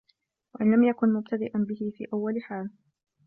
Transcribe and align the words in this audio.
وَإِنْ 0.55 0.75
لَمْ 0.75 0.83
يَكُنْ 0.83 1.13
مُبْتَدِئًا 1.13 1.59
بِهِ 1.69 1.91
فِي 1.97 2.07
أَوَّلِ 2.13 2.41
حَالٍ 2.43 2.69